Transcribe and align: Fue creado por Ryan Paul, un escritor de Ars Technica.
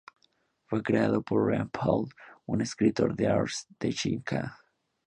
Fue 0.65 0.81
creado 0.81 1.21
por 1.21 1.45
Ryan 1.45 1.69
Paul, 1.69 2.09
un 2.47 2.61
escritor 2.61 3.15
de 3.15 3.27
Ars 3.27 3.67
Technica. 3.77 4.57